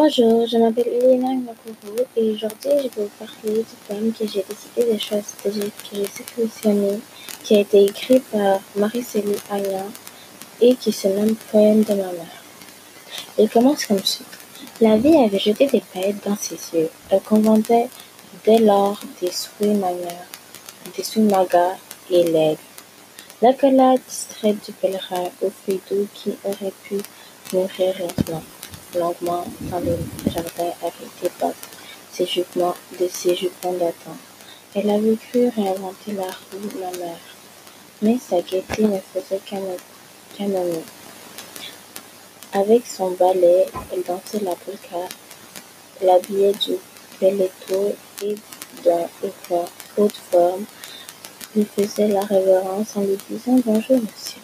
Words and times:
Bonjour, 0.00 0.46
je 0.46 0.58
m'appelle 0.58 0.86
Elena 0.86 1.34
Makuru 1.34 2.04
et 2.16 2.30
aujourd'hui 2.30 2.70
je 2.76 2.82
vais 2.82 3.02
vous 3.02 3.10
parler 3.18 3.58
du 3.58 3.74
poème 3.88 4.12
que 4.12 4.24
j'ai 4.28 4.44
décidé 4.48 4.94
de 4.94 4.96
choisir, 4.96 5.34
que 5.42 5.50
j'ai 5.50 6.06
sélectionné, 6.36 7.00
qui 7.42 7.56
a 7.56 7.60
été 7.62 7.84
écrit 7.86 8.20
par 8.20 8.60
Marie-Céline 8.76 9.34
Agnan 9.50 9.90
et 10.60 10.76
qui 10.76 10.92
se 10.92 11.08
nomme 11.08 11.34
Poème 11.50 11.82
de 11.82 11.94
ma 11.94 12.12
mère. 12.12 12.42
Il 13.38 13.48
commence 13.50 13.86
comme 13.86 13.98
suit. 14.04 14.24
La 14.80 14.96
vie 14.96 15.16
avait 15.16 15.40
jeté 15.40 15.66
des 15.66 15.82
paillettes 15.92 16.24
dans 16.24 16.36
ses 16.36 16.60
yeux. 16.74 16.90
Elle 17.10 17.22
conventait 17.22 17.88
dès 18.44 18.58
lors 18.58 19.00
des 19.20 19.32
souhaits 19.32 19.80
manières, 19.80 20.28
des 20.96 21.02
souhaits 21.02 21.28
magas 21.28 21.74
et 22.08 22.22
laides. 22.22 22.58
L'accolade 23.42 23.98
distraite 24.08 24.64
du 24.64 24.70
pèlerin 24.74 25.24
au 25.42 25.50
fruits 25.50 25.80
doux 25.90 26.06
qui 26.14 26.34
aurait 26.44 26.72
pu 26.84 26.98
mourir 27.52 27.94
lentement 27.98 28.44
longuement 28.94 29.44
dans 29.70 29.80
le 29.80 29.96
jardin 30.26 30.72
avec 30.82 31.08
des 31.22 31.30
bottes, 31.40 31.54
ses 32.12 32.26
jupons, 32.26 32.74
de 32.98 33.08
ses 33.08 33.34
jupons 33.34 33.72
datant. 33.74 34.16
Elle 34.74 34.90
avait 34.90 35.16
cru 35.16 35.48
réinventer 35.48 36.12
la 36.12 36.24
roue, 36.24 36.80
ma 36.80 36.90
mère, 36.98 37.18
mais 38.02 38.18
sa 38.18 38.40
gaieté 38.40 38.82
ne 38.82 38.98
faisait 38.98 39.40
qu'un 39.44 39.60
Avec 42.52 42.86
son 42.86 43.10
balai, 43.12 43.66
elle 43.92 44.02
dansait 44.02 44.40
la 44.40 44.54
polka, 44.54 45.08
l'habillait 46.02 46.52
du 46.52 46.74
belletto 47.20 47.94
et 48.22 48.34
d'un 48.84 49.06
haute 49.96 50.20
forme, 50.30 50.64
lui 51.56 51.64
faisait 51.64 52.08
la 52.08 52.20
révérence 52.20 52.96
en 52.96 53.00
lui 53.00 53.18
disant 53.28 53.60
bonjour 53.64 53.96
monsieur, 53.96 54.40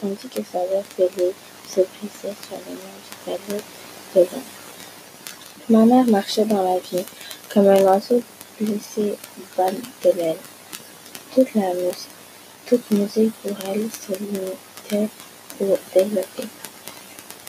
tandis 0.00 0.28
que 0.28 0.42
sa 0.42 0.58
voix 0.58 0.82
fêlée 0.96 1.32
se 1.74 1.80
sur 1.80 2.58
les 2.66 4.20
devant. 4.20 4.42
Ma 5.70 5.86
mère 5.86 6.04
marchait 6.06 6.44
dans 6.44 6.62
la 6.62 6.78
vie 6.80 7.04
comme 7.52 7.68
un 7.68 7.80
oiseau 7.82 8.22
blessé 8.60 9.14
bas 9.56 9.70
de 9.70 10.10
l'aile. 10.10 10.36
Toute 11.34 11.54
la 11.54 11.72
musique, 11.72 12.08
toute 12.66 12.90
musique 12.90 13.32
pour 13.42 13.56
elle 13.66 13.88
se 13.90 14.12
limitait 14.18 15.08
au 15.60 15.78
développer 15.94 16.48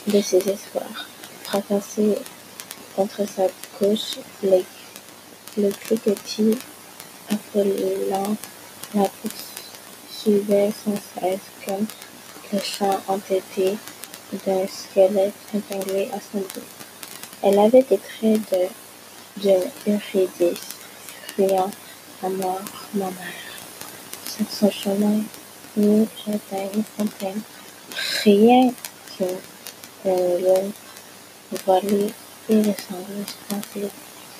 de 0.07 0.21
ses 0.21 0.37
espoirs. 0.37 1.07
Fracasser 1.43 2.17
contre 2.95 3.27
sa 3.27 3.47
couche, 3.77 4.19
le, 4.41 4.63
le 5.57 5.69
cliquetis 5.69 6.57
affolant 7.29 8.37
la 8.95 9.03
poursuivait 9.03 10.71
sans 10.71 10.95
cesse 10.95 11.39
comme 11.65 11.85
le 12.53 12.59
chant 12.59 13.01
entêté 13.07 13.75
d'un 14.45 14.67
squelette 14.67 15.33
épinglé 15.53 16.09
à 16.13 16.19
son 16.19 16.39
dos. 16.39 16.67
Elle 17.41 17.59
avait 17.59 17.83
des 17.83 17.97
traits 17.97 18.41
de 18.51 18.67
d'une 19.37 19.63
Eurydice, 19.87 20.59
fuyant 21.35 21.71
à 22.21 22.29
mort 22.29 22.61
ma 22.93 23.05
mère. 23.05 23.43
Sur 24.27 24.45
son 24.49 24.71
chemin, 24.71 25.21
ni 25.75 26.07
jardin, 26.25 26.69
ni 26.75 26.83
fontaine, 26.95 27.41
rien 28.23 28.71
qu'une 29.15 30.37
lune 30.37 30.71
voilée 31.65 32.13
et 32.49 32.55
le 32.55 32.63
sanglot 32.63 33.25
splendide 33.27 33.89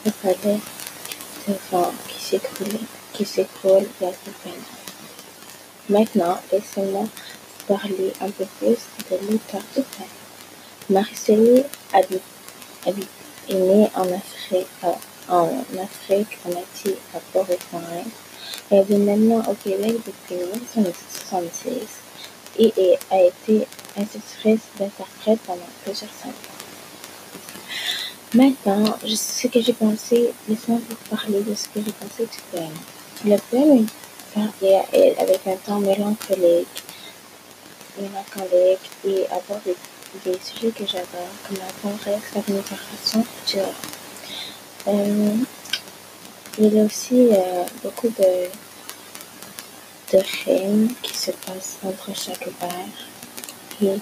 le 0.06 0.12
palais 0.12 0.60
devant 1.48 1.92
qui 2.08 2.20
s'écroule, 2.20 2.80
qui 3.14 3.26
s'écroule 3.26 3.88
vers 4.00 4.14
peine. 4.44 4.54
Maintenant, 5.90 6.40
laissez-moi 6.52 7.06
parler 7.67 8.14
un 8.22 8.30
peu 8.30 8.45
plus 8.59 8.78
de 9.09 9.17
l'auteur 9.25 9.61
du 9.75 9.81
poème. 9.81 10.09
Marceli 10.89 11.64
est 13.50 13.53
née 13.53 13.89
en 13.95 14.11
Afrique, 14.11 14.67
en 15.29 15.50
Afrique, 15.81 16.38
en 16.46 16.50
Haïti, 16.50 16.96
à 17.16 17.19
Port-au-Prince. 17.31 18.13
Elle 18.69 18.84
vit 18.85 18.97
maintenant 18.97 19.41
au 19.50 19.53
Québec 19.56 19.96
depuis 20.06 20.35
1976 20.35 21.73
et 22.59 22.97
a 23.09 23.22
été 23.22 23.68
institutrice 23.97 24.62
d'interprète 24.78 25.40
pendant 25.46 25.69
plusieurs 25.84 26.12
années. 26.23 26.34
Maintenant, 28.35 28.97
je 29.06 29.16
sais 29.16 29.47
ce 29.47 29.53
que 29.53 29.62
j'ai 29.62 29.73
pensé, 29.73 30.34
laissez-moi 30.50 30.79
vous 30.90 31.16
parler 31.16 31.41
de 31.41 31.53
ce 31.53 31.66
que 31.66 31.79
j'ai 31.85 31.94
pensé 31.94 32.23
du 32.23 32.41
poème. 32.52 32.78
Le 33.25 33.38
poème 33.50 33.85
est 34.63 34.85
elle 34.91 35.16
avec 35.19 35.46
un 35.46 35.56
ton 35.57 35.79
mélancolique, 35.79 36.84
mélancolique 38.00 38.90
et 39.06 39.26
aborde 39.28 39.62
des, 40.26 40.40
sujets 40.40 40.72
que 40.72 40.86
j'adore, 40.86 41.30
comme 41.48 41.58
la 41.58 41.72
tendresse, 41.81 42.24
la 42.36 42.42
rémunération, 42.42 43.26
etc. 43.46 43.66
Euh, 44.88 45.36
il 46.59 46.74
y 46.74 46.80
a 46.80 46.84
aussi 46.84 47.30
euh, 47.32 47.64
beaucoup 47.84 48.09
de, 48.09 48.48
de 50.12 50.24
qui 51.02 51.18
se 51.18 51.32
passent 51.32 51.80
entre 51.84 52.16
chaque 52.16 52.48
vers 52.59 52.72
et 53.82 54.00